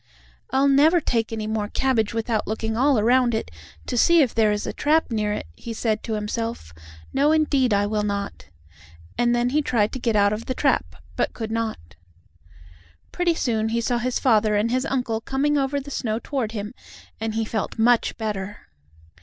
"I'll 0.49 0.67
never 0.67 0.99
take 0.99 1.31
any 1.31 1.45
more 1.45 1.67
cabbage 1.67 2.11
without 2.11 2.47
looking 2.47 2.75
all 2.75 2.97
around 2.97 3.35
it, 3.35 3.51
to 3.85 3.95
see 3.95 4.23
if 4.23 4.33
there 4.33 4.51
is 4.51 4.65
a 4.65 4.73
trap 4.73 5.11
near 5.11 5.31
it," 5.31 5.45
he 5.55 5.73
said 5.73 6.01
to 6.01 6.13
himself. 6.13 6.73
"No 7.13 7.31
indeed 7.31 7.71
I 7.71 7.85
will 7.85 8.01
not," 8.01 8.47
and 9.15 9.35
then 9.35 9.49
he 9.51 9.61
tried 9.61 9.91
to 9.91 9.99
get 9.99 10.15
out 10.15 10.33
of 10.33 10.47
the 10.47 10.55
trap, 10.55 10.95
but 11.15 11.33
could 11.35 11.51
not. 11.51 11.93
Pretty 13.11 13.35
soon 13.35 13.69
he 13.69 13.79
saw 13.79 13.99
his 13.99 14.17
father 14.17 14.55
and 14.55 14.71
his 14.71 14.87
uncle 14.87 15.21
coming 15.21 15.55
over 15.55 15.79
the 15.79 15.91
snow 15.91 16.17
toward 16.17 16.53
him, 16.53 16.73
and 17.19 17.35
he 17.35 17.45
felt 17.45 17.77
much 17.77 18.17
better. 18.17 18.69